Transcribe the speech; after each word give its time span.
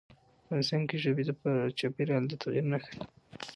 افغانستان 0.43 0.81
کې 0.89 0.97
ژبې 1.03 1.23
د 1.27 1.31
چاپېریال 1.79 2.23
د 2.27 2.31
تغیر 2.41 2.65
نښه 2.71 2.91
ده. 2.97 3.05